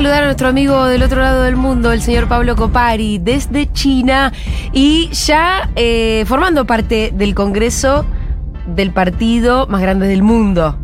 [0.00, 4.32] Saludar a nuestro amigo del otro lado del mundo, el señor Pablo Copari, desde China
[4.72, 8.06] y ya eh, formando parte del Congreso
[8.66, 10.78] del partido más grande del mundo.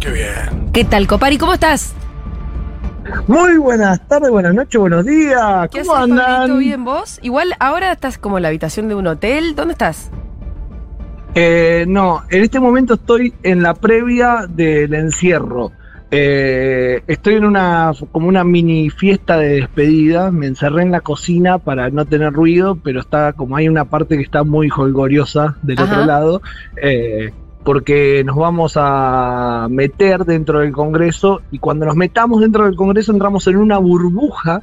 [0.00, 0.72] Qué bien.
[0.72, 1.38] ¿Qué tal, Copari?
[1.38, 1.94] ¿Cómo estás?
[3.28, 5.68] Muy buenas tardes, buenas noches, buenos días.
[5.70, 6.26] ¿Qué ¿Cómo haces, andan?
[6.26, 6.58] Pablito?
[6.58, 7.20] ¿Bien vos?
[7.22, 9.54] Igual ahora estás como en la habitación de un hotel.
[9.54, 10.10] ¿Dónde estás?
[11.36, 15.70] Eh, no, en este momento estoy en la previa del encierro.
[16.10, 20.30] Eh, estoy en una como una mini fiesta de despedida.
[20.30, 24.16] Me encerré en la cocina para no tener ruido, pero está como hay una parte
[24.16, 25.92] que está muy holgoriosa del Ajá.
[25.92, 26.42] otro lado.
[26.82, 27.32] eh,
[27.64, 33.12] porque nos vamos a meter dentro del Congreso y cuando nos metamos dentro del Congreso
[33.12, 34.62] entramos en una burbuja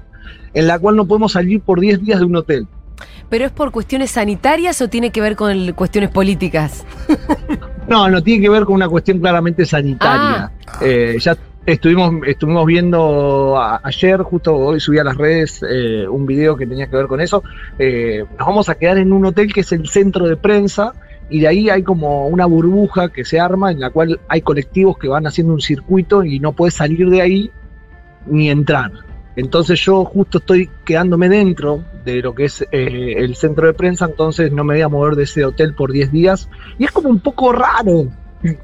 [0.55, 2.67] en la cual no podemos salir por 10 días de un hotel.
[3.29, 6.85] ¿Pero es por cuestiones sanitarias o tiene que ver con el- cuestiones políticas?
[7.87, 10.51] No, no tiene que ver con una cuestión claramente sanitaria.
[10.65, 10.79] Ah.
[10.81, 11.37] Eh, ya
[11.67, 16.65] estuvimos, estuvimos viendo a- ayer, justo hoy subí a las redes eh, un video que
[16.65, 17.43] tenía que ver con eso.
[17.77, 20.93] Eh, nos vamos a quedar en un hotel que es el centro de prensa
[21.29, 24.97] y de ahí hay como una burbuja que se arma en la cual hay colectivos
[24.97, 27.51] que van haciendo un circuito y no puedes salir de ahí
[28.25, 28.91] ni entrar.
[29.36, 34.05] Entonces yo justo estoy quedándome dentro de lo que es eh, el centro de prensa,
[34.05, 36.50] entonces no me voy a mover de ese hotel por 10 días.
[36.80, 38.08] Y es como un poco raro,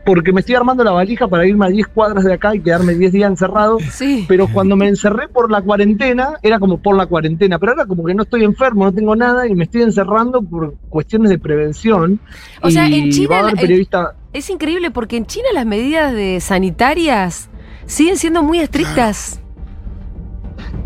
[0.05, 2.93] porque me estoy armando la valija para irme a 10 cuadras de acá y quedarme
[2.93, 3.79] 10 días encerrado.
[3.91, 4.25] Sí.
[4.27, 8.05] Pero cuando me encerré por la cuarentena, era como por la cuarentena, pero ahora como
[8.05, 12.19] que no estoy enfermo, no tengo nada y me estoy encerrando por cuestiones de prevención.
[12.61, 15.65] O sea, en China va a haber la- periodista- Es increíble porque en China las
[15.65, 17.49] medidas de sanitarias
[17.87, 19.40] siguen siendo muy estrictas.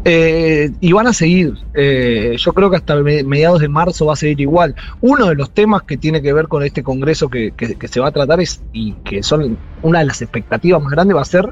[0.08, 1.56] Eh, y van a seguir.
[1.74, 4.76] Eh, yo creo que hasta me- mediados de marzo va a seguir igual.
[5.02, 8.00] Uno de los temas que tiene que ver con este congreso que, que- que se
[8.00, 11.26] va a tratar es, y que son una de las expectativas más grandes, va a
[11.26, 11.50] ser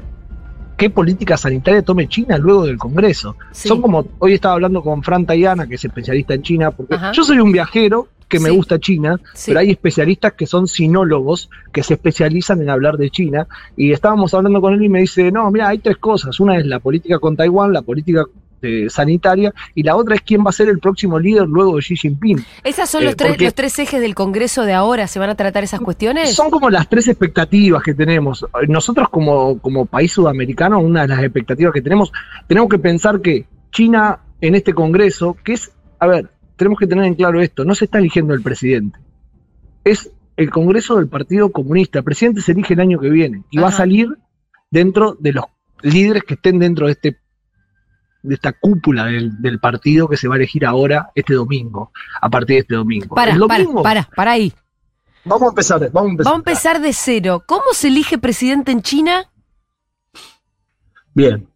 [0.76, 3.36] qué política sanitaria tome China luego del congreso.
[3.50, 3.66] Sí.
[3.68, 7.10] Son como, hoy estaba hablando con Fran Tayana, que es especialista en China, porque Ajá.
[7.12, 8.56] yo soy un viajero que me Sí.
[8.56, 9.50] gusta China, Sí.
[9.50, 13.46] pero hay especialistas que son sinólogos que se especializan en hablar de China.
[13.76, 16.40] Y estábamos hablando con él y me dice, no, mira, hay tres cosas.
[16.40, 18.24] Una es la política con Taiwán, la política
[18.64, 21.82] eh, sanitaria, y la otra es quién va a ser el próximo líder luego de
[21.82, 22.44] Xi Jinping.
[22.64, 25.06] ¿Esas son Eh, los, tres, los tres ejes del Congreso de ahora?
[25.06, 26.34] ¿Se van a tratar esas cuestiones?
[26.34, 28.44] Son como las tres expectativas que tenemos.
[28.68, 32.12] Nosotros como, como país sudamericano, una de las expectativas que tenemos,
[32.46, 37.04] tenemos que pensar que China en este Congreso, que es, a ver, tenemos que tener
[37.04, 38.98] en claro esto, no se está eligiendo el presidente.
[39.84, 41.98] Es el Congreso del Partido Comunista.
[41.98, 44.08] El presidente se elige el año que viene y va a salir
[44.70, 45.44] dentro de los
[45.82, 47.16] líderes que estén dentro de este
[48.24, 52.28] de esta cúpula del, del partido que se va a elegir ahora este domingo, a
[52.30, 53.14] partir de este domingo.
[53.14, 54.52] Para, para, para, para ahí.
[55.24, 56.32] Vamos a empezar, vamos a empezar.
[56.32, 57.42] Vamos a empezar de cero.
[57.46, 59.30] ¿Cómo se elige presidente en China?
[61.14, 61.48] Bien.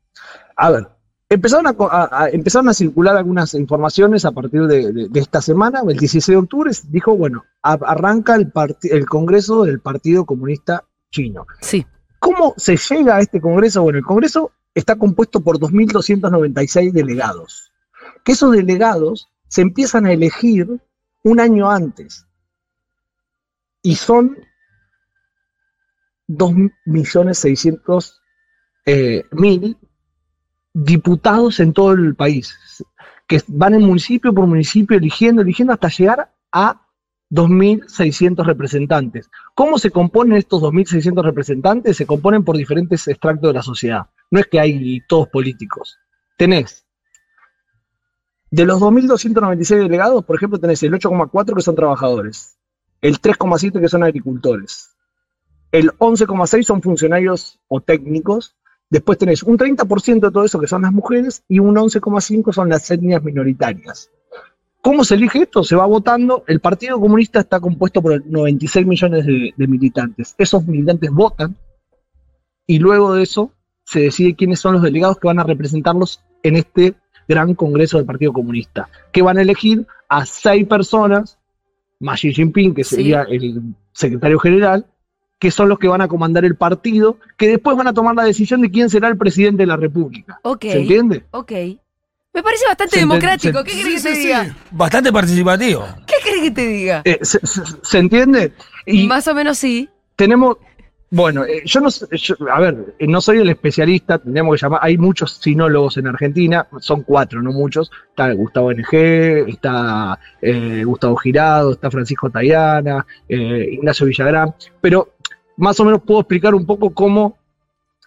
[0.57, 0.89] A ver,
[1.29, 5.21] empezaron a, co- a- a- empezaron a circular algunas informaciones a partir de, de- de
[5.21, 8.53] esta semana, el 16 de octubre, dijo, bueno, a- arranca el,
[8.91, 11.47] el Congreso del Partido Comunista Chino.
[11.61, 11.87] Sí.
[12.21, 13.83] ¿Cómo se llega a este Congreso?
[13.83, 17.73] Bueno, el Congreso está compuesto por 2.296 delegados,
[18.25, 20.81] que esos delegados se empiezan a elegir
[21.25, 22.27] un año antes.
[23.83, 24.37] Y son
[26.29, 28.13] 2.600.000
[28.87, 29.25] eh,
[30.75, 32.57] diputados en todo el país,
[33.27, 36.88] que van en municipio por municipio eligiendo, eligiendo hasta llegar a
[37.31, 39.31] 2.600 representantes.
[39.55, 41.97] ¿Cómo se componen estos 2.600 representantes?
[41.97, 44.07] Se componen por diferentes extractos de la sociedad.
[44.31, 45.99] No es que hay todos políticos.
[46.37, 46.87] Tenés,
[48.51, 52.57] de los 2.296 delegados, por ejemplo, tenés el 8,4 que son trabajadores,
[53.03, 54.97] el 3,7 que son agricultores,
[55.71, 58.57] el 11,6 son funcionarios o técnicos,
[58.89, 62.71] después tenés un 30% de todo eso que son las mujeres y un 11,5 son
[62.71, 64.11] las etnias minoritarias.
[64.83, 65.65] ¿Cómo se elige esto?
[65.65, 66.45] Se va votando.
[66.47, 70.35] El Partido Comunista está compuesto por 96 millones de, de militantes.
[70.39, 71.57] Esos militantes votan
[72.67, 73.53] y luego de eso
[73.85, 76.95] se decide quiénes son los delegados que van a representarlos en este
[77.27, 81.39] gran congreso del Partido Comunista, que van a elegir a seis personas,
[82.01, 82.97] más Xi Jinping, que Sí.
[82.97, 84.87] sería el secretario general,
[85.39, 88.25] que son los que van a comandar el partido, que después van a tomar la
[88.25, 90.41] decisión de quién será el presidente de la República.
[90.61, 91.25] ¿Se entiende?
[91.33, 91.53] Ok.
[92.39, 93.59] Me parece bastante Se democrático.
[93.59, 94.45] se- ¿Qué Sí, querés que te sí, diga?
[94.45, 94.51] sí.
[94.71, 95.85] Bastante participativo.
[96.07, 97.03] ¿Qué querés que te diga?
[97.05, 98.53] Eh, se, se- se entiende?
[98.87, 99.89] Y Más o menos sí.
[100.15, 100.57] tenemos,
[101.11, 104.63] bueno, eh, yo no sé, yo- a ver, eh, no soy el especialista, tendríamos que
[104.65, 110.85] llamar, hay muchos sinólogos en Argentina, son cuatro, no muchos, está Gustavo NG, está eh,
[110.85, 115.15] Gustavo Girado, está Francisco Tayana, eh, Ignacio Villagrán, pero
[115.57, 117.37] más o menos puedo explicar un poco cómo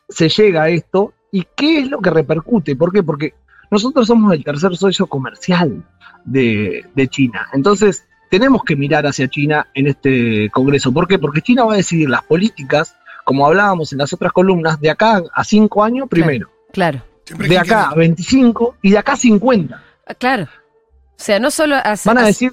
[0.08, 3.04] se llega a esto y qué es lo que repercute, ¿por qué?
[3.04, 3.34] Porque
[3.72, 5.84] nosotros somos el tercer socio comercial
[6.26, 10.94] de, de China, entonces tenemos que mirar hacia China en este Congreso.
[10.94, 11.18] ¿Por qué?
[11.20, 12.96] Porque China va a decidir las políticas,
[13.26, 17.02] como hablábamos en las otras columnas, de acá a cinco años primero, Claro.
[17.26, 19.84] De acá a quede- 25 y de acá a 50.
[20.08, 20.44] Ah, Claro.
[20.44, 22.52] O sea, no solo a, Van a a- decir,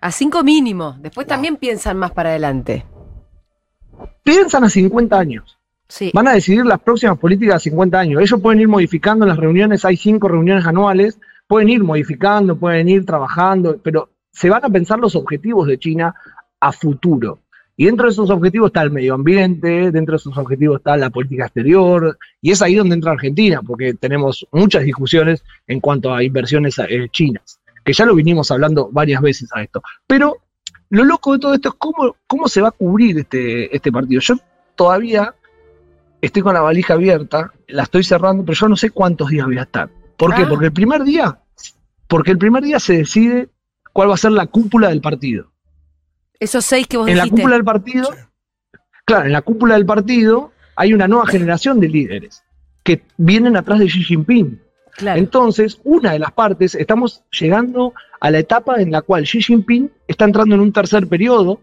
[0.00, 0.96] a cinco mínimo.
[0.98, 2.84] Después también piensan más para adelante.
[4.22, 5.58] piensan a 50 años.
[6.12, 8.22] Van a decidir las próximas políticas a 50 años.
[8.22, 13.04] Ellos pueden ir modificando las reuniones, hay cinco reuniones anuales, pueden ir modificando, pueden ir
[13.04, 16.14] trabajando, pero se van a pensar los objetivos de China
[16.60, 17.40] a futuro.
[17.76, 21.10] Y dentro de esos objetivos está el medio ambiente, dentro de esos objetivos está la
[21.10, 26.22] política exterior, y es ahí donde entra Argentina, porque tenemos muchas discusiones en cuanto a
[26.22, 29.82] inversiones eh, chinas, que ya lo vinimos hablando varias veces a esto.
[30.06, 30.36] Pero
[30.90, 34.20] lo loco de todo esto es cómo, cómo se va a cubrir este, este partido.
[34.20, 34.34] Yo
[34.76, 35.34] todavía
[36.20, 39.58] estoy con la valija abierta, la estoy cerrando, pero yo no sé cuántos días voy
[39.58, 39.90] a estar.
[40.16, 40.42] ¿Por qué?
[40.42, 40.48] Ah.
[40.48, 41.38] Porque el primer día,
[42.06, 43.48] porque el primer día se decide
[43.92, 45.50] cuál va a ser la cúpula del partido.
[46.38, 47.42] Esos seis que vos En la dijiste.
[47.42, 48.10] cúpula del partido,
[49.04, 52.42] claro, en la cúpula del partido hay una nueva generación de líderes
[52.82, 54.60] que vienen atrás de Xi Jinping.
[54.96, 55.18] Claro.
[55.18, 59.90] Entonces, una de las partes, estamos llegando a la etapa en la cual Xi Jinping
[60.08, 61.60] está entrando en un tercer periodo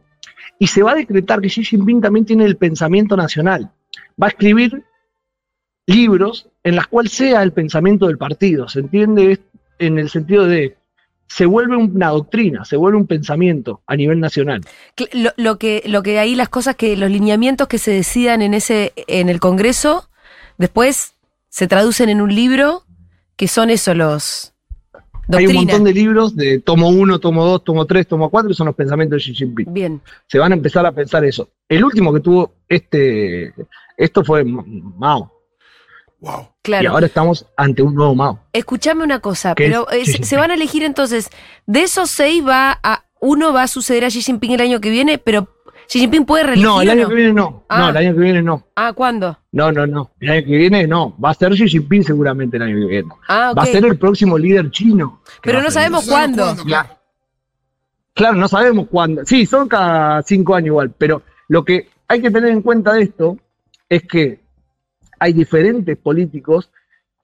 [0.60, 3.72] y se va a decretar que Xi Jinping también tiene el pensamiento nacional.
[4.22, 4.84] Va a escribir
[5.86, 9.40] libros en las cuales sea el pensamiento del partido, ¿se entiende?
[9.80, 10.76] En el sentido de,
[11.28, 14.62] se vuelve una doctrina, se vuelve un pensamiento a nivel nacional.
[15.14, 18.54] Lo, lo que, lo que ahí las cosas que, los lineamientos que se decidan en
[18.54, 20.10] ese, en el Congreso,
[20.58, 21.16] después
[21.50, 22.84] se traducen en un libro,
[23.36, 24.54] que son eso, los
[25.36, 28.68] Hay un montón de libros de tomo 1, tomo 2, tomo 3, tomo 4, son
[28.68, 29.74] los pensamientos de Xi Jinping.
[29.74, 30.02] Bien.
[30.28, 31.50] se van a empezar a pensar eso.
[31.68, 33.54] El último que tuvo este,
[33.98, 35.34] esto fue Mao.
[36.20, 36.48] Wow.
[36.64, 36.84] Claro.
[36.84, 38.40] Y ahora estamos ante un nuevo Mao.
[38.54, 41.30] Escuchame una cosa, ¿Qué pero es eh, se- van a elegir entonces,
[41.66, 44.90] de esos seis va a, uno va a suceder a Xi Jinping el año que
[44.90, 45.50] viene, pero
[45.88, 47.10] Xi Jinping puede reelegir No, el año no?
[47.10, 47.64] que viene no.
[47.70, 47.80] Ah.
[47.80, 48.68] No, el año que viene no.
[48.76, 49.38] Ah, ¿cuándo?
[49.52, 50.12] No, no, no.
[50.20, 51.16] El año que viene no.
[51.20, 53.10] Va a ser Xi Jinping seguramente el año que viene.
[53.28, 53.58] Ah, ok.
[53.58, 55.22] Va a ser el próximo líder chino.
[55.42, 56.56] Pero no sabemos cuándo.
[56.66, 56.90] claro.
[58.14, 59.22] Claro, no sabemos cuándo.
[59.26, 63.04] Sí, son cada cinco años igual, pero lo que hay que tener en cuenta de
[63.04, 63.38] esto
[63.88, 64.40] es que
[65.20, 66.72] hay diferentes políticos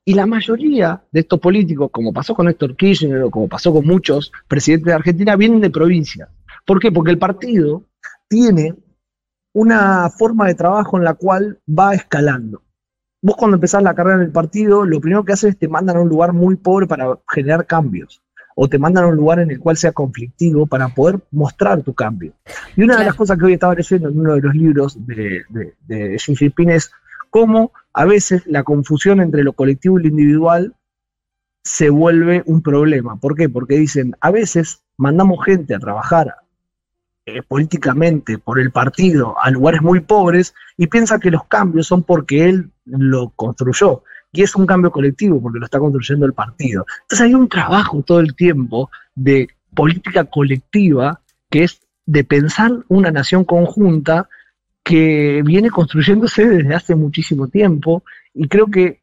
[0.06, 3.88] y la mayoría de estos políticos, como pasó con Néstor Kirchner o como pasó con
[3.88, 6.30] muchos presidentes de Argentina, vienen de provincia.
[6.64, 6.92] ¿Por qué?
[6.92, 7.84] Porque el partido
[8.34, 8.74] tiene
[9.54, 12.64] una forma de trabajo en la cual va escalando.
[13.22, 15.98] Vos cuando empezás la carrera en el partido, lo primero que haces es te mandan
[15.98, 18.24] a un lugar muy pobre para generar cambios
[18.56, 21.94] o te mandan a un lugar en el cual sea conflictivo para poder mostrar tu
[21.94, 22.34] cambio.
[22.76, 25.44] Y una de las cosas que hoy estaba leyendo en uno de los libros de,
[25.50, 26.92] de, de Jinping es
[27.30, 30.76] cómo a veces la confusión entre lo colectivo y lo individual
[31.64, 33.16] se vuelve un problema.
[33.18, 33.48] ¿Por qué?
[33.48, 36.34] Porque dicen, a veces mandamos gente a trabajar
[37.26, 42.04] eh, políticamente por el partido a lugares muy pobres y piensa que los cambios son
[42.04, 44.04] porque él lo construyó.
[44.32, 46.86] Y es un cambio colectivo porque lo está construyendo el partido.
[47.04, 53.12] Entonces hay un trabajo todo el tiempo de política colectiva que es de pensar una
[53.12, 54.28] nación conjunta
[54.84, 58.04] que viene construyéndose desde hace muchísimo tiempo
[58.34, 59.02] y creo que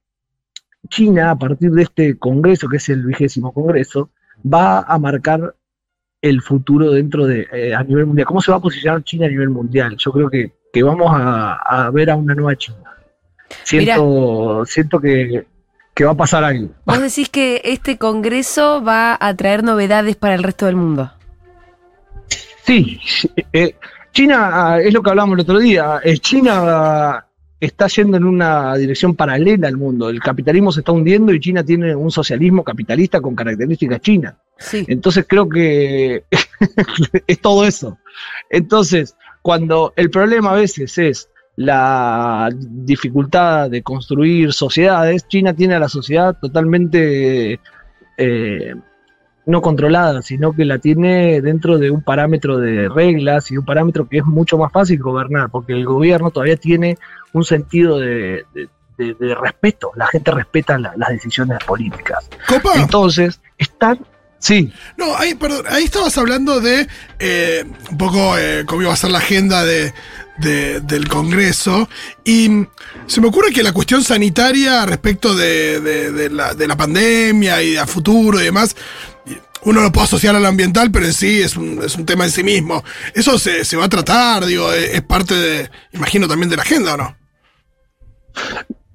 [0.88, 4.10] China, a partir de este congreso, que es el vigésimo congreso,
[4.44, 5.54] va a marcar
[6.22, 8.26] el futuro dentro de eh, a nivel mundial.
[8.26, 9.96] ¿Cómo se va a posicionar China a nivel mundial?
[9.96, 12.78] Yo creo que, que vamos a, a ver a una nueva China.
[13.64, 15.46] Siento, siento que,
[15.94, 16.68] que va a pasar algo.
[16.84, 21.10] Vos decís que este Congreso va a traer novedades para el resto del mundo.
[22.64, 23.00] Sí,
[23.52, 23.74] eh,
[24.12, 27.24] China, ah, es lo que hablábamos el otro día, eh, China
[27.60, 31.62] está yendo en una dirección paralela al mundo, el capitalismo se está hundiendo y China
[31.62, 34.34] tiene un socialismo capitalista con características chinas.
[34.58, 34.84] Sí.
[34.88, 36.24] Entonces creo que
[37.26, 37.98] es todo eso.
[38.48, 45.80] Entonces, cuando el problema a veces es la dificultad de construir sociedades, China tiene a
[45.80, 47.60] la sociedad totalmente...
[48.16, 48.74] eh,
[49.46, 54.08] no controlada, sino que la tiene dentro de un parámetro de reglas y un parámetro
[54.08, 56.96] que es mucho más fácil gobernar, porque el gobierno todavía tiene
[57.32, 58.68] un sentido de, de-
[58.98, 62.28] de- de respeto, la gente respeta la- las decisiones políticas.
[62.46, 62.72] Copa.
[62.76, 63.98] Entonces, están,
[64.38, 66.86] sí, No, ahí, perdón, ahí estabas hablando de
[67.18, 69.94] eh, un poco eh, cómo iba a ser la agenda de,
[70.38, 71.88] de- del Congreso.
[72.24, 72.66] Y
[73.06, 77.86] se me ocurre que la cuestión sanitaria respecto de, la, de la pandemia y a
[77.86, 78.76] futuro y demás,
[79.62, 82.24] uno lo puede asociar a lo ambiental, pero en sí es un, es un tema
[82.24, 82.82] en sí mismo.
[83.14, 86.62] Eso se, se va a tratar, digo, es, es parte de, imagino también de la
[86.62, 87.16] agenda, ¿o no?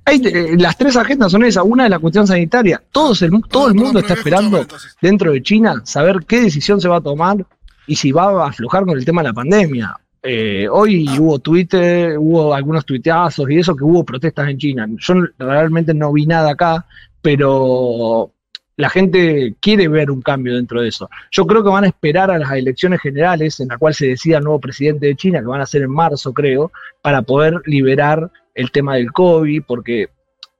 [0.05, 3.75] Hay, eh, las tres agendas son esas, una es la cuestión sanitaria, el, todo el
[3.75, 4.65] mundo está esperando
[5.01, 7.43] dentro de China saber qué decisión se va a tomar
[7.87, 9.97] y si va a aflojar con el tema de la pandemia.
[10.21, 14.87] Eh, hoy hubo Twitter, hubo algunos tuiteazos y eso que hubo protestas en China.
[14.97, 16.85] Yo realmente no vi nada acá,
[17.21, 18.31] pero
[18.77, 21.09] la gente quiere ver un cambio dentro de eso.
[21.31, 24.37] Yo creo que van a esperar a las elecciones generales en la cual se decida
[24.37, 28.31] el nuevo presidente de China, que van a ser en marzo, creo, para poder liberar
[28.53, 30.09] el tema del COVID, porque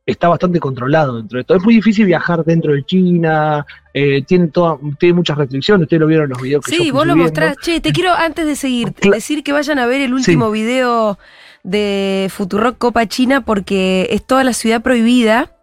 [0.05, 1.57] está bastante controlado dentro de todo.
[1.57, 6.07] Es muy difícil viajar dentro de China, eh, tiene, toda, tiene muchas restricciones, ustedes lo
[6.07, 7.57] vieron en los videos que Sí, vos lo mostrás.
[7.57, 11.17] Che, te quiero, antes de seguir, decir que vayan a ver el último video
[11.63, 15.54] de Futurock Copa China porque es toda la ciudad prohibida.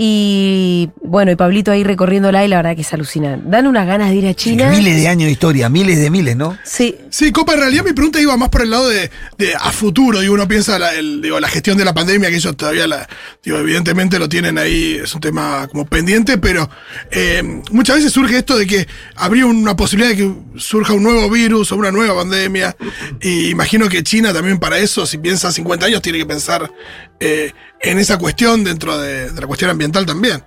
[0.00, 3.44] Y bueno, y Pablito ahí recorriéndola y la verdad que es alucinante.
[3.50, 4.70] Dan unas ganas de ir a China.
[4.70, 6.56] Miles de años de historia, miles de miles, ¿no?
[6.64, 9.72] Sí, Sí, Copa, en realidad mi pregunta iba más por el lado de, de a
[9.72, 10.20] futuro.
[10.20, 13.08] Digo, uno piensa la, el- digo, la gestión de la pandemia, que ellos todavía, la,
[13.42, 16.70] digo, evidentemente lo tienen ahí, es un tema como pendiente, pero
[17.10, 18.86] eh, muchas veces surge esto de que
[19.16, 22.76] habría una posibilidad de que surja un nuevo virus o una nueva pandemia.
[23.20, 26.70] Y imagino que China también para eso, si piensa 50 años, tiene que pensar
[27.18, 30.42] eh, en esa cuestión dentro de, de la cuestión ambiental también.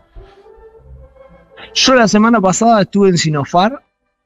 [1.74, 3.78] Yo la semana pasada estuve en Sinopharm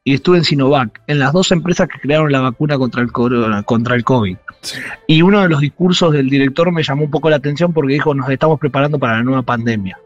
[0.04, 3.64] y estuve en Sinovac, en las dos empresas que crearon la vacuna contra el, corona-
[3.64, 4.38] contra el COVID.
[4.62, 4.80] Sí.
[5.08, 8.14] Y uno de los discursos del director me llamó un poco la atención porque dijo,
[8.14, 9.98] nos estamos preparando para la nueva pandemia.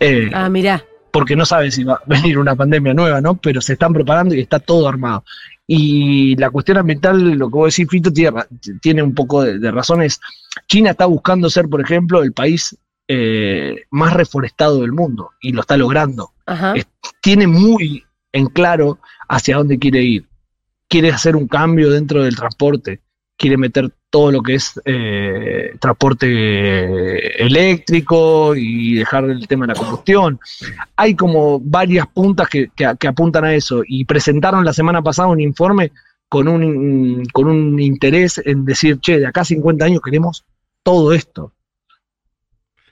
[0.00, 0.82] Eh, ah, mirá.
[1.10, 3.36] porque no saben si va a venir una pandemia nueva, ¿no?
[3.36, 5.24] Pero se están preparando y está todo armado.
[5.66, 8.42] Y la cuestión ambiental, lo que vos decís, Fito, tiene,
[8.82, 10.02] tiene un poco de, de razón.
[10.02, 10.20] Es,
[10.68, 12.76] China está buscando ser, por ejemplo, el país
[13.08, 16.32] eh, más reforestado del mundo y lo está logrando.
[16.74, 16.86] Es-
[17.20, 20.26] Tiene muy en claro hacia dónde quiere ir.
[20.88, 23.00] Quiere hacer un cambio dentro del transporte.
[23.36, 29.78] Quiere meter todo lo que es eh, transporte eléctrico y dejar el tema de la
[29.78, 30.38] combustión.
[30.96, 35.28] Hay como varias puntas que, que- que apuntan a eso y presentaron la semana pasada
[35.28, 35.92] un informe
[36.28, 40.44] con un, con un interés en decir, che, de acá a 50 años queremos
[40.82, 41.52] todo esto.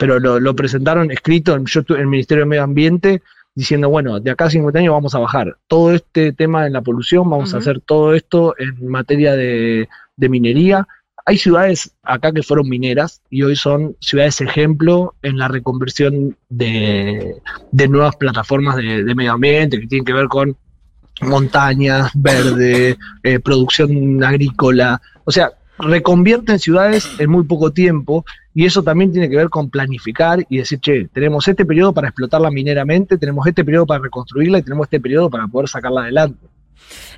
[0.03, 3.23] Pero lo, lo presentaron escrito en, yo en el Ministerio de Medio Ambiente
[3.55, 6.83] diciendo, bueno, de acá a 50 años vamos a bajar todo este tema en la
[6.83, 10.89] polución, vamos a hacer todo esto en materia de, de minería.
[11.25, 17.37] Hay ciudades acá que fueron mineras y hoy son ciudades ejemplo en la reconversión de,
[17.71, 20.57] de nuevas plataformas de, de medio ambiente que tienen que ver con
[21.21, 25.01] montañas, verde, eh, producción agrícola.
[25.23, 29.71] O sea, reconvierten ciudades en muy poco tiempo y eso también tiene que ver con
[29.71, 34.59] planificar y decir, che, tenemos este periodo para explotarla mineramente, tenemos este periodo para reconstruirla
[34.59, 36.47] y tenemos este periodo para poder sacarla adelante.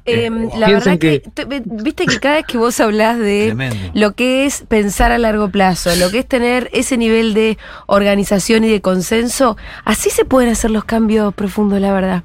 [0.07, 3.47] Eh, la piensen verdad que, que- te- viste que cada vez que vos hablás de
[3.47, 3.77] Tremendo.
[3.95, 8.65] lo que es pensar a largo plazo, lo que es tener ese nivel de organización
[8.65, 12.23] y de consenso, así se pueden hacer los cambios profundos, la verdad.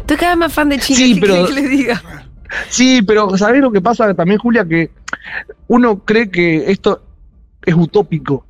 [0.00, 2.02] Estoy cada vez más fan de China, Sí, ¿qué pero- que diga?
[2.68, 4.64] Sí, pero ¿sabés lo que pasa también, Julia?
[4.64, 4.90] Que
[5.68, 7.02] uno cree que esto
[7.70, 8.44] es utópico,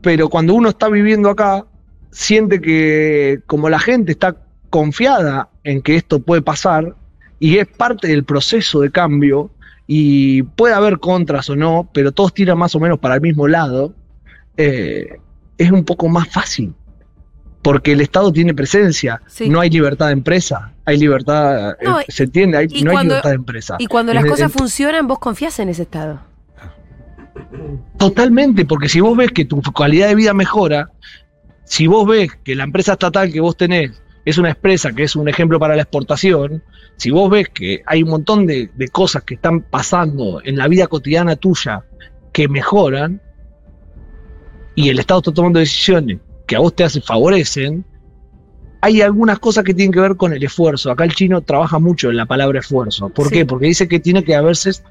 [0.00, 1.64] pero cuando uno está viviendo acá,
[2.10, 4.36] siente que como la gente está
[4.70, 6.94] confiada en que esto puede pasar
[7.38, 9.50] y es parte del proceso de cambio
[9.86, 13.46] y puede haber contras o no, pero todos tiran más o menos para el mismo
[13.48, 13.94] lado,
[14.56, 15.18] eh,
[15.58, 16.74] es un poco más fácil.
[17.62, 19.48] Porque el Estado tiene presencia, Sí.
[19.48, 23.36] no hay libertad de empresa, hay libertad, eh, se entiende, hay- no hay libertad de
[23.36, 23.76] empresa.
[23.78, 26.20] Y cuando En las cosas en- funcionan, vos confías en ese estado.
[27.98, 30.90] Totalmente, porque si vos ves que tu calidad de vida mejora,
[31.64, 35.16] si vos ves que la empresa estatal que vos tenés es una empresa que es
[35.16, 36.62] un ejemplo para la exportación,
[36.96, 40.68] si vos ves que hay un montón de, de cosas que están pasando en la
[40.68, 41.84] vida cotidiana tuya
[42.32, 43.20] que mejoran,
[44.74, 47.84] y el Estado está tomando decisiones que a vos te hacen, favorecen,
[48.80, 50.90] hay algunas cosas que tienen que ver con el esfuerzo.
[50.90, 53.10] Acá el chino trabaja mucho en la palabra esfuerzo.
[53.10, 53.34] ¿Por Sí.
[53.34, 53.46] qué?
[53.46, 54.82] Porque dice que tiene que a veces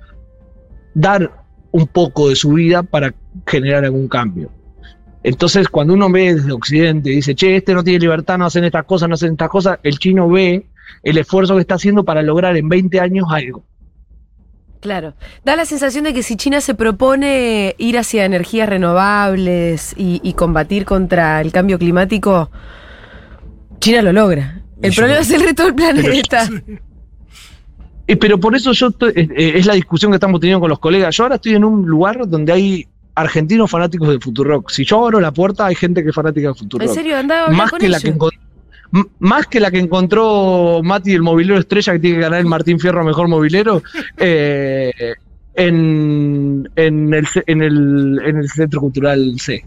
[0.93, 1.40] dar
[1.71, 3.13] un poco de su vida para
[3.47, 4.51] generar algún cambio.
[5.23, 8.63] Entonces, cuando uno ve desde Occidente y dice, che, este no tiene libertad, no hacen
[8.63, 10.65] estas cosas, no hacen estas cosas, el chino ve
[11.03, 13.63] el esfuerzo que está haciendo para lograr en 20 años algo.
[14.79, 15.13] Claro.
[15.45, 20.33] Da la sensación de que si China se propone ir hacia energías renovables y, y
[20.33, 22.49] combatir contra el cambio climático,
[23.79, 24.63] China lo logra.
[24.81, 25.21] El problema no.
[25.21, 26.49] es el resto del planeta.
[28.15, 30.79] Pero por eso yo estoy- eh, eh, es la discusión que estamos teniendo con los
[30.79, 31.15] colegas.
[31.15, 34.69] Yo ahora estoy en un lugar donde hay argentinos fanáticos de Futurock.
[34.71, 36.93] Si yo abro la puerta, hay gente que es fanática de En Futurock.
[36.93, 38.19] serio, andaba a hablar Más con que, la que ellos.
[38.19, 38.39] encon-
[38.93, 42.45] m- más que la que encontró Mati, el movilero estrella que tiene que ganar el
[42.45, 43.83] Martín Fierro mejor movilero,
[44.17, 44.91] eh,
[45.55, 49.65] en, en, el, en, el, en el Centro Cultural C.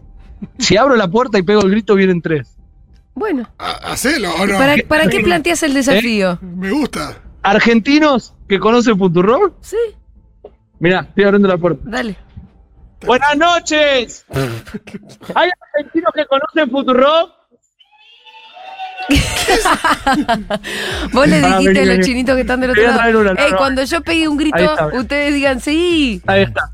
[0.58, 2.56] Si abro la puerta y pego el grito, vienen tres.
[3.14, 4.58] Bueno, Ha- Hacelo, ¿o no?
[4.58, 6.38] ¿para, ¿para qué planteas el desafío?
[6.42, 7.20] Me gusta.
[7.44, 9.76] Argentinos que conocen Futurock, Sí,
[10.80, 11.82] mirá, estoy abriendo la puerta.
[11.84, 12.16] dale.
[13.06, 14.24] Buenas noches.
[15.34, 17.32] ¿Hay argentinos que conocen Futurock?
[21.12, 22.04] Vos le Pará, dijiste vení, a los vení.
[22.04, 23.20] chinitos que están del otro lado.
[23.20, 23.56] una, no, Ey, no.
[23.58, 24.86] cuando yo pegue un grito, está.
[24.86, 26.22] ustedes digan sí.
[26.26, 26.72] Ahí está.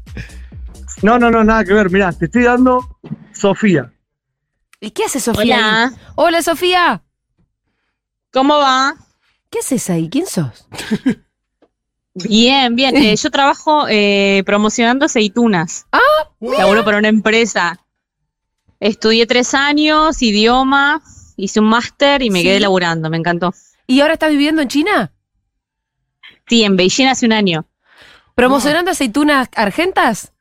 [1.03, 1.91] No, no, no, nada que ver.
[1.91, 2.99] Mirá, te estoy dando
[3.33, 3.91] Sofía.
[4.81, 5.57] ¿Y qué hace Sofía?
[5.57, 5.93] Hola.
[6.15, 7.03] Hola, Sofía.
[8.33, 8.95] ¿Cómo va?
[9.51, 10.09] ¿Qué haces ahí?
[10.09, 10.67] ¿Quién sos?
[12.15, 12.97] Bien, bien.
[12.97, 15.87] Eh, yo trabajo eh, promocionando aceitunas.
[16.41, 16.53] Wow.
[16.59, 17.85] Laburo para una empresa.
[18.81, 21.03] Estudié tres años, idioma,
[21.37, 22.45] hice un máster y me Sí.
[22.47, 23.11] quedé laburando.
[23.11, 23.53] Me encantó.
[23.87, 25.13] ¿Y ahora estás viviendo en China?
[26.49, 27.67] Sí, en Beijing hace un año.
[28.35, 30.33] ¿Promocionando aceitunas argentas?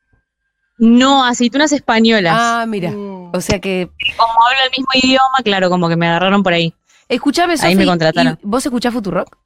[0.78, 2.34] No, aceitunas españolas.
[2.36, 2.92] Ah, mira.
[2.96, 3.30] Oh.
[3.34, 3.90] O sea que.
[4.16, 6.74] Como hablo el mismo idioma, claro, como que me agarraron por ahí.
[7.10, 7.68] Escuchame, Sofi.
[7.68, 8.38] Ahí me contrataron.
[8.40, 9.36] ¿y ¿Vos escuchás Futurock?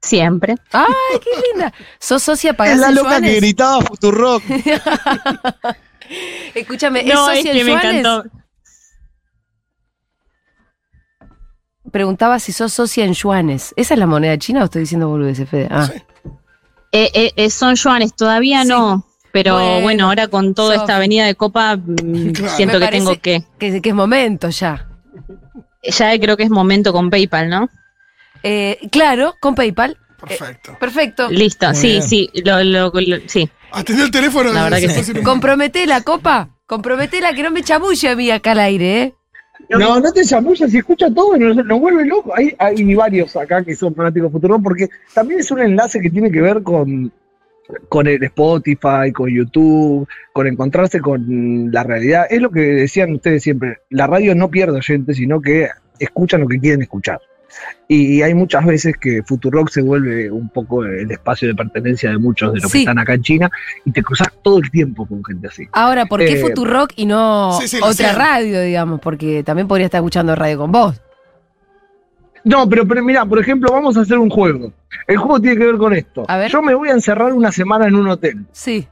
[0.00, 0.54] Siempre.
[0.72, 0.84] ¡Ay,
[1.22, 1.72] qué linda!
[1.98, 3.36] ¿Sos socia Es pagás la loca que yuanes?
[3.40, 4.42] gritaba Futurock.
[6.54, 8.24] Escúchame, ¿es No, es socia que en me encantó.
[11.90, 13.72] Preguntaba si sos socia en yuanes.
[13.76, 15.68] ¿Esa es la moneda china o estoy diciendo boludeces, Fede?
[15.70, 15.86] Ah.
[15.86, 16.02] Sí.
[16.92, 18.68] Eh, eh, eh, son yuanes, todavía Sí.
[18.68, 19.04] no.
[19.32, 22.56] Pero Bueno, bueno, ahora con toda esta avenida de Copa, mm, Claro.
[22.56, 23.44] siento Me que tengo que.
[23.58, 24.88] Que, que es momento ya.
[25.90, 27.68] Ya creo que es momento con PayPal, ¿no?
[28.42, 29.96] Eh, claro, con PayPal.
[30.20, 30.76] Perfecto.
[30.80, 31.28] Perfecto.
[31.30, 32.02] Listo, Muy sí, bien.
[32.02, 33.48] sí, lo, lo- lo- sí.
[33.72, 34.52] Atendí el teléfono.
[34.52, 34.94] La verdad que sí.
[34.94, 36.48] fue sin- Compromete la copa.
[36.66, 39.14] Comprometela que no me chamulle a mí acá al aire, ¿eh?
[39.70, 42.32] No, no te chamullas, si escucha todo, nos, nos vuelve loco.
[42.36, 46.10] Hay, hay varios acá que son fanáticos de Futurock porque también es un enlace que
[46.10, 47.12] tiene que ver con,
[47.88, 52.26] con el Spotify, con YouTube, con encontrarse con la realidad.
[52.30, 56.48] Es lo que decían ustedes siempre, la radio no pierde oyentes, sino que escuchan lo
[56.48, 57.20] que quieren escuchar.
[57.88, 62.18] Y hay muchas veces que Futurock se vuelve un poco el espacio de pertenencia de
[62.18, 62.78] muchos de los Sí.
[62.78, 63.50] que están acá en China
[63.84, 65.66] y te cruzas todo el tiempo con gente así.
[65.72, 69.00] Ahora, ¿por qué Eh, Futurock y no sí, sí, lo otra radio, digamos?
[69.00, 71.00] Porque también podría estar escuchando radio con vos.
[72.46, 74.72] No, pero, pero mira, por ejemplo, vamos a hacer un juego.
[75.08, 76.24] El juego tiene que ver con esto.
[76.28, 76.48] A ver.
[76.48, 78.86] Yo me voy a encerrar una semana en un hotel, Sí.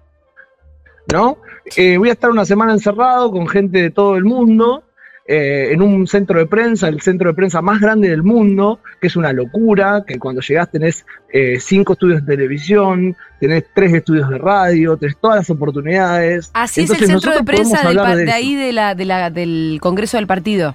[1.12, 1.38] ¿no?
[1.77, 4.83] Eh, voy a estar una semana encerrado con gente de todo el mundo,
[5.29, 9.07] eh, en un centro de prensa, el centro de prensa más grande del mundo, que
[9.07, 14.29] es una locura, que cuando llegás tenés eh, cinco estudios de televisión, tenés tres estudios
[14.31, 16.51] de radio, tenés todas las oportunidades.
[16.55, 19.31] Así Entonces, es el centro de prensa del de, de ahí de la, de la,
[19.31, 20.75] del Congreso del Partido.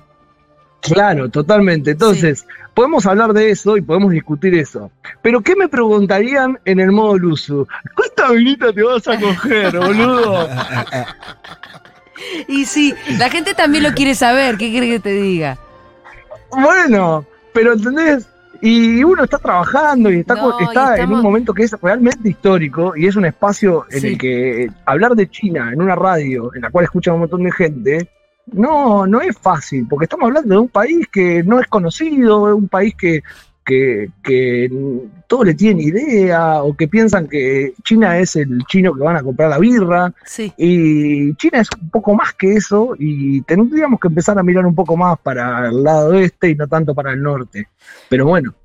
[0.82, 1.92] Claro, totalmente.
[1.92, 2.48] Entonces,
[2.80, 4.90] podemos hablar de eso y podemos discutir eso.
[5.22, 7.68] Pero, ¿qué me preguntarían en el modo Luzu?
[7.94, 10.48] ¿Cuánta vinita te vas a coger, boludo?
[12.48, 14.58] Y sí, la gente también lo quiere saber.
[14.58, 15.58] ¿Qué quiere que te diga?
[16.52, 18.28] Bueno, pero ¿entendés?
[18.62, 22.30] Y uno está trabajando y está, No, y está en un momento que es realmente
[22.30, 24.08] histórico y es un espacio en Sí.
[24.08, 27.44] el que eh, hablar de China en una radio en la cual escucha un montón
[27.44, 28.10] de gente,
[28.54, 32.56] no, no es fácil, porque estamos hablando de un país que no es conocido, es
[32.56, 33.24] un país que,
[33.66, 34.72] que, que
[35.28, 39.22] todos le tienen idea o que piensan que China es el chino que van a
[39.22, 40.12] comprar la birra.
[40.26, 40.52] Sí.
[40.58, 44.74] Y China es un poco más que eso y tendríamos que empezar a mirar un
[44.74, 47.68] poco más para el lado este y no tanto para el norte.
[48.10, 48.56] Pero bueno,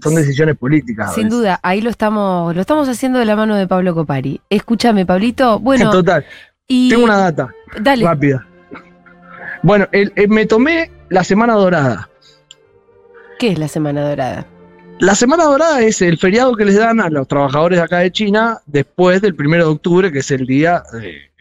[0.00, 1.14] son decisiones políticas.
[1.14, 4.40] Sin duda, ahí lo estamos, lo estamos haciendo de la mano de Pablo Copari.
[4.48, 5.58] Escúchame, Pablito.
[5.58, 6.24] Bueno, Total,
[6.68, 6.88] y.
[6.88, 8.04] tengo una data Dale.
[8.04, 8.46] rápida.
[9.62, 12.08] Bueno, el- el- me tomé la Semana Dorada.
[13.38, 14.46] ¿Qué es la Semana Dorada?
[14.98, 18.12] La Semana Dorada es el feriado que les dan a los trabajadores de acá de
[18.12, 21.32] China después del primero de octubre, que es el día de,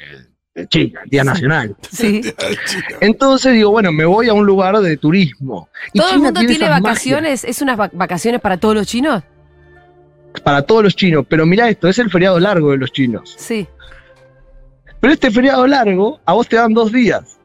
[0.55, 1.75] de China, el Día Nacional.
[1.91, 2.21] Sí.
[3.01, 5.69] Entonces digo, bueno, me voy a un lugar de turismo.
[5.93, 6.81] Y ¿Todo el mundo tiene magias.
[6.81, 7.43] vacaciones?
[7.43, 9.23] ¿Es unas vac- vacaciones para todos los chinos?
[10.45, 13.35] para todos los chinos, pero mira esto, es el feriado largo de los chinos.
[13.37, 13.67] Sí.
[15.01, 17.37] Pero este feriado largo, a vos te dan dos días.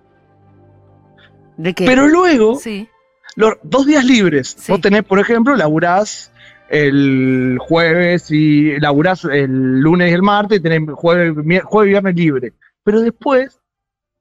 [1.57, 1.87] ¿De qué?
[1.87, 2.89] Pero luego, Sí.
[3.35, 4.57] los dos días libres.
[4.59, 4.73] Sí.
[4.73, 6.33] Vos tenés, por ejemplo, laburás
[6.69, 12.15] el jueves y laburás el lunes y el martes y tenés jueves, jueves y viernes
[12.17, 12.53] libre.
[12.83, 13.61] Pero después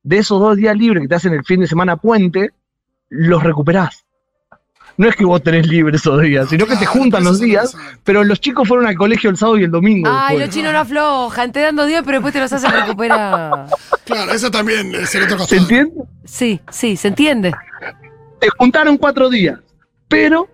[0.03, 2.51] de esos dos días libres que te hacen el fin de semana puente,
[3.09, 4.04] los recuperás.
[4.97, 8.23] No es que vos tenés libre esos días, sino que te juntan los días, pero
[8.23, 10.09] los chicos fueron al colegio el sábado y el domingo.
[10.09, 10.47] Ay, después.
[10.47, 13.65] los chinos no aflojan, te dan dos días, pero después te los hacen recuperar.
[14.05, 16.03] Claro, eso también es el otro ¿Se entiende?
[16.25, 17.55] Sí, sí, se entiende.
[18.39, 19.59] te juntaron cuatro días,
[20.07, 20.47] pero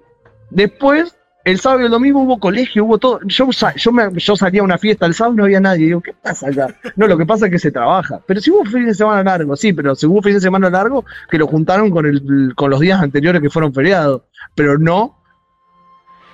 [0.50, 3.20] después, el sábado y el domingo hubo colegio, hubo todo.
[3.26, 5.86] Yo, yo, me- yo salía a una fiesta el sábado y no había nadie.
[5.88, 6.76] Digo, ¿qué pasa acá?
[6.96, 8.20] No, lo que pasa es que se trabaja.
[8.28, 11.04] Pero si hubo fin de semana largo, sí, pero si hubo fin de semana largo,
[11.30, 14.22] que lo juntaron con, el, con los días anteriores que fueron feriados.
[14.56, 15.18] Pero no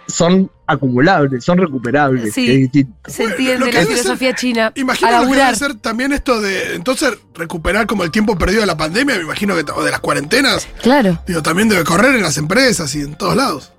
[0.07, 2.33] son acumulables, son recuperables.
[2.33, 2.45] Sí.
[2.45, 2.93] que es distinto.
[3.11, 4.71] Se entiende lo que la ser- filosofía china.
[4.75, 8.61] Imagino a lo que debe ser también esto de, entonces, recuperar como el tiempo perdido
[8.61, 11.19] de la pandemia, me imagino que, o de las cuarentenas, Claro.
[11.27, 13.73] digo, también debe correr en las empresas y en todos lados.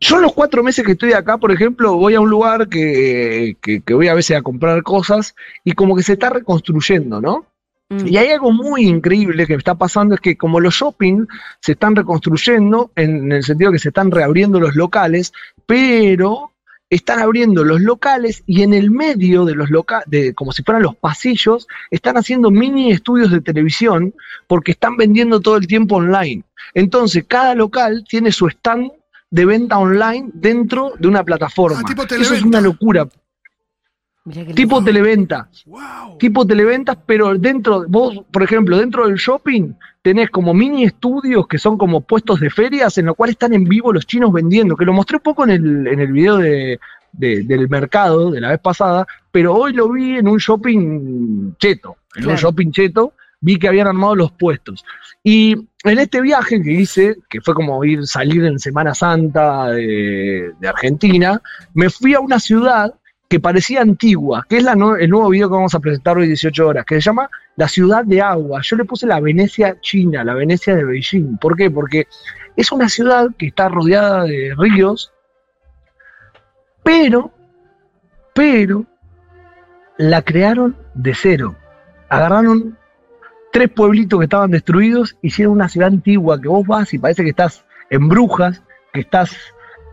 [0.00, 3.82] Yo los cuatro meses que estoy acá, por ejemplo, voy a un lugar que, que,
[3.82, 7.46] que voy a veces a comprar cosas y como que se está reconstruyendo, ¿no?
[7.90, 8.06] Mm.
[8.06, 11.26] Y hay algo muy increíble que está pasando, es que como los shopping
[11.60, 15.32] se están reconstruyendo, en el sentido que se están reabriendo los locales,
[15.66, 16.52] pero
[16.88, 20.96] están abriendo los locales y en el medio de los locales, como si fueran los
[20.96, 24.14] pasillos, están haciendo mini estudios de televisión
[24.46, 26.42] porque están vendiendo todo el tiempo online.
[26.74, 28.90] Entonces, cada local tiene su stand
[29.30, 31.80] de venta online dentro de una plataforma.
[31.80, 33.06] Ah, tipo Eso es una locura.
[34.54, 36.18] Tipo televenta ¡Wow!
[36.18, 41.58] tipo televentas, pero dentro, vos, por ejemplo, dentro del shopping tenés como mini estudios que
[41.58, 44.84] son como puestos de ferias en los cuales están en vivo los chinos vendiendo, que
[44.84, 46.78] lo mostré un poco en el, en el video de,
[47.12, 51.96] de- del mercado de la vez pasada, pero hoy lo vi en un shopping cheto,
[52.14, 52.30] en Claro.
[52.32, 54.84] un shopping cheto, vi que habían armado los puestos.
[55.22, 60.52] Y en este viaje que hice, que fue como ir salir en Semana Santa de,
[60.66, 61.40] Argentina,
[61.74, 62.94] me fui a una ciudad
[63.28, 66.66] que parecía antigua, que es la el nuevo video que vamos a presentar hoy 18
[66.66, 68.60] horas, que se llama La Ciudad de Agua.
[68.62, 71.38] Yo le puse la Venecia china, la Venecia de Beijing.
[71.38, 71.70] ¿Por qué?
[71.70, 72.08] Porque
[72.56, 75.12] es una ciudad que está rodeada de ríos,
[76.82, 77.32] pero,
[78.34, 78.84] pero,
[79.96, 81.54] la crearon de cero.
[82.08, 82.76] Agarraron
[83.52, 87.30] tres pueblitos que estaban destruidos, hicieron una ciudad antigua que vos vas y parece que
[87.30, 89.36] estás en Brujas, que estás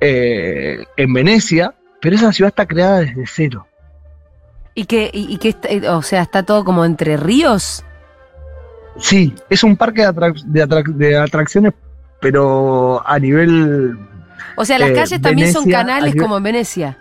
[0.02, 3.66] eh, en Venecia, pero esa ciudad está creada desde cero.
[4.76, 7.84] Y que, y, y que está- o sea, está todo como entre ríos.
[9.00, 11.74] Sí, es un parque de, atrac- de atrac- de atracciones,
[12.22, 13.98] pero a nivel...
[14.56, 16.98] O sea, las Eh, calles también son canales como en Venecia.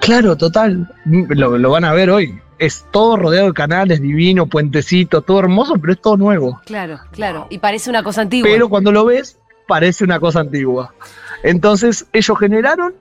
[0.00, 0.90] Claro, total.
[1.04, 2.40] Lo, lo van a ver hoy.
[2.60, 6.60] Es todo rodeado de canales, divino, puentecitos, todo hermoso, pero es todo nuevo.
[6.66, 7.46] Claro, claro.
[7.50, 8.48] Y parece una cosa antigua.
[8.48, 10.94] Pero cuando lo ves, parece una cosa antigua.
[11.42, 12.94] Entonces, ellos generaron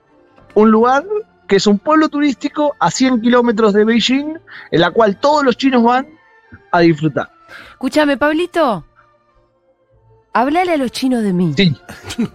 [0.54, 1.04] un lugar
[1.48, 4.38] que es un pueblo turístico a 100 kilómetros de Beijing,
[4.72, 6.08] en la cual todos los chinos van
[6.72, 7.30] a disfrutar.
[7.72, 8.86] Escúchame, Pablito.
[10.32, 11.54] Háblale a los chinos de mí.
[11.58, 11.76] Sí.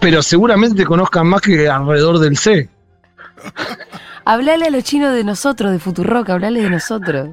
[0.00, 2.68] Pero seguramente te conozcan más que alrededor del C.
[4.24, 7.28] Háblale a los chinos de nosotros, de Futurock, háblale de nosotros.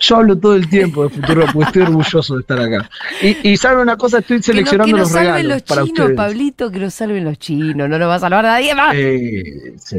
[0.00, 2.90] Yo hablo todo el tiempo de futuro porque estoy orgulloso de estar acá.
[3.22, 5.62] Y, y saben una cosa, estoy Que, no- seleccionando que nos los salven regalos los
[5.62, 6.16] para chinos, ustedes.
[6.16, 7.88] Pablito, que nos salven los chinos.
[7.88, 8.94] No nos va a salvar nadie más.
[8.96, 9.98] Eh, sí,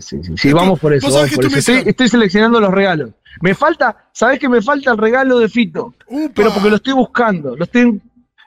[0.00, 1.06] sí, sí, sí, vamos por eso.
[1.10, 1.72] Vamos por que eso.
[1.72, 3.10] Estoy, seleccionando los regalos.
[3.42, 5.94] Me falta, ¿sabés que me falta el regalo de Fito?
[6.08, 6.32] Upa.
[6.34, 8.00] Pero porque lo estoy buscando, lo estoy,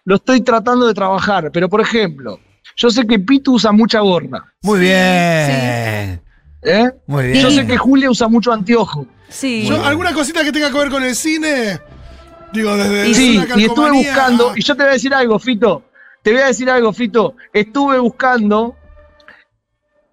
[0.05, 1.51] lo estoy tratando de trabajar.
[1.53, 2.39] Pero por ejemplo,
[2.75, 4.43] yo sé que Pito usa mucha gorra.
[4.63, 6.19] Muy bien.
[6.65, 6.91] ¿Eh?
[7.07, 7.51] Muy Yo bien.
[7.51, 9.05] sé que Julia usa mucho anteojo.
[9.29, 9.65] Sí.
[9.67, 11.79] Yo, ¿Alguna cosita que tenga que ver con el cine?
[12.51, 15.83] Digo, desde sí, y estuve buscando, y yo te voy a decir algo, Fito.
[16.21, 17.35] Te voy a decir algo, Fito.
[17.51, 18.75] Estuve buscando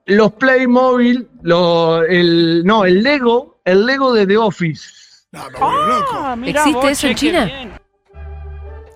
[0.07, 4.91] los Playmobil, lo, el, no, el Lego, el Lego de The Office.
[5.33, 6.37] No, vuelvo loco.
[6.45, 7.51] ¿Existe eso en China?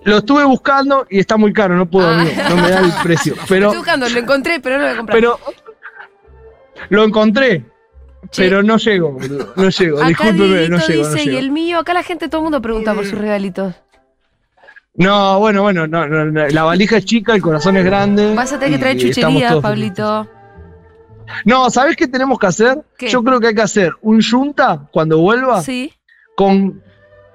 [0.03, 2.19] Lo estuve buscando y está muy caro, no puedo, Ah.
[2.21, 3.35] amigo, no me da el precio.
[3.47, 5.17] Pero, Estoy buscando, lo encontré, pero no lo voy a comprar.
[5.17, 5.39] pero
[6.89, 7.65] lo encontré,
[8.31, 9.97] Che, pero no llego, boludo, no llego.
[10.01, 11.39] acá Discúlpeme, no llego, no dice, y llego.
[11.39, 13.75] el mío, acá la gente, todo el mundo pregunta por sus regalitos.
[14.95, 18.33] No, bueno, bueno, no, no, no, la valija es chica, el corazón es grande.
[18.33, 20.27] Vas a tener que y traer chucherías, Pablito.
[21.43, 22.77] No, ¿sabés qué tenemos que hacer?
[22.97, 23.09] ¿Qué?
[23.09, 25.91] Yo creo que hay que hacer un yunta cuando vuelva Sí.
[26.35, 26.81] con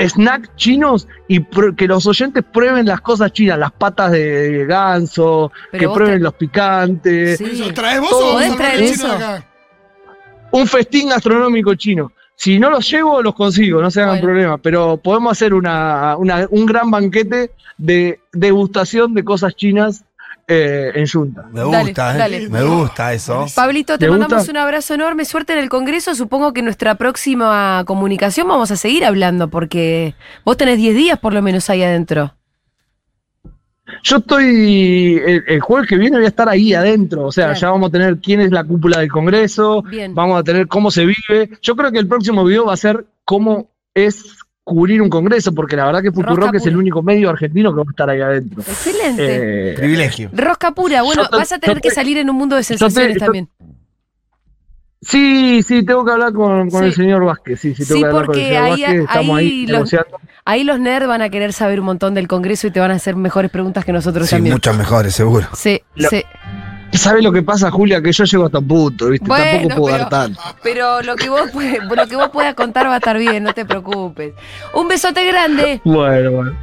[0.09, 1.45] snack chinos y
[1.77, 6.35] que los oyentes prueben las cosas chinas, las patas de ganso, Pero que prueben los
[6.35, 7.45] picantes, Sí.
[7.53, 8.35] ¿Eso traes vos Todo.
[8.35, 9.45] o acá?
[10.53, 12.13] un festín gastronómico chino.
[12.35, 14.25] Si no los llevo, los consigo, no se hagan Bueno.
[14.27, 14.59] problema.
[14.59, 20.05] Pero podemos hacer una, una- un gran banquete de degustación de cosas chinas
[20.51, 21.45] eh, en Junta.
[21.53, 22.19] Me Dale, gusta, eh.
[22.19, 22.49] dale.
[22.49, 23.47] Me gusta eso.
[23.55, 24.51] Pablito, te ¿Te mandamos gusta?
[24.51, 26.15] un abrazo enorme, suerte en el Congreso.
[26.15, 31.19] Supongo que en nuestra próxima comunicación vamos a seguir hablando porque vos tenés 10 días
[31.19, 32.35] por lo menos ahí adentro.
[34.05, 37.71] Yo estoy, el, el jueves que viene voy a estar ahí adentro, o sea, ya
[37.71, 40.15] vamos a tener quién es la cúpula del Congreso, Bien.
[40.15, 41.51] vamos a tener cómo se vive.
[41.61, 45.75] Yo creo que el próximo video va a ser cómo es cubrir un Congreso, porque
[45.77, 48.61] la verdad que Futurock es el único medio argentino que va a estar ahí adentro.
[48.63, 49.71] Excelente.
[49.73, 50.31] Eh, Privilegio.
[50.33, 53.15] Rosca pura, bueno, yo vas a tener yo que salir en un mundo de sensaciones
[53.15, 53.49] yo- también.
[55.03, 56.87] sí, sí, tengo que hablar con, con Sí.
[56.89, 59.39] el señor Vázquez, sí, sí, tengo Sí, que hablar con el señor ahí- Vázquez, estamos
[59.39, 59.97] ahí ahí los-.
[60.47, 62.95] Ahí los nerds van a querer saber un montón del Congreso y te van a
[62.95, 64.55] hacer mejores preguntas que nosotros Sí, también.
[64.55, 65.47] muchas mejores, seguro.
[65.55, 66.23] Sí, Lo- sí.
[66.93, 68.03] ¿Sabe lo que pasa, Julia?
[68.03, 69.27] Que yo llego hasta un punto, ¿viste?
[69.27, 70.41] Bueno, Tampoco puedo pero- dar tanto.
[70.63, 71.43] Pero lo que vos
[71.97, 74.33] lo que vos puedas contar va a estar bien, no te preocupes.
[74.75, 75.81] Un besote grande.
[75.85, 76.59] Bueno, bueno.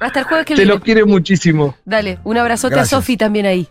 [0.00, 0.74] Hasta el jueves que Te viene.
[0.74, 1.76] lo quiere muchísimo.
[1.84, 2.92] Dale, un abrazote Gracias.
[2.94, 3.68] a Sofi también ahí.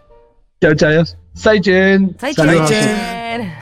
[0.61, 1.03] Chao, chao.
[1.33, 2.15] Saichen.
[2.19, 2.69] Sai Saludos.
[2.69, 3.51] chen.